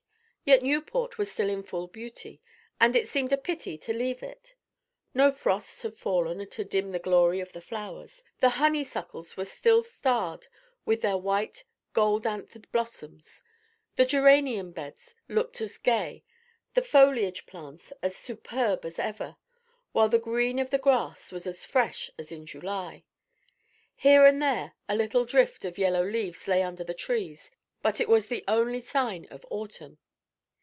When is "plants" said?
17.45-17.93